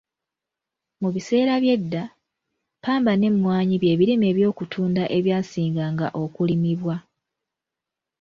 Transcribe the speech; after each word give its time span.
Mu 1.01 1.09
biseera 1.15 1.53
by’edda, 1.63 2.03
ppamba 2.79 3.11
n’emmwanyi 3.15 3.75
bye 3.77 3.93
birime 3.99 4.25
eby’okutunda 4.31 5.03
ebyasinga 5.17 5.83
nga 5.93 6.07
okulimibwa. 6.23 6.95